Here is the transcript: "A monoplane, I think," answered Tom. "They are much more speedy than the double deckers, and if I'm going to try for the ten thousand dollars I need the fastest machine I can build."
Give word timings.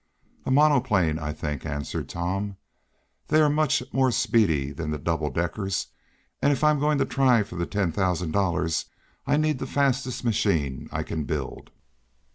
"A 0.47 0.49
monoplane, 0.49 1.19
I 1.19 1.31
think," 1.31 1.63
answered 1.63 2.09
Tom. 2.09 2.57
"They 3.27 3.39
are 3.39 3.51
much 3.51 3.83
more 3.93 4.09
speedy 4.11 4.71
than 4.71 4.89
the 4.89 4.97
double 4.97 5.29
deckers, 5.29 5.89
and 6.41 6.51
if 6.51 6.63
I'm 6.63 6.79
going 6.79 6.97
to 6.97 7.05
try 7.05 7.43
for 7.43 7.55
the 7.55 7.67
ten 7.67 7.91
thousand 7.91 8.31
dollars 8.31 8.85
I 9.27 9.37
need 9.37 9.59
the 9.59 9.67
fastest 9.67 10.23
machine 10.23 10.89
I 10.91 11.03
can 11.03 11.25
build." 11.25 11.69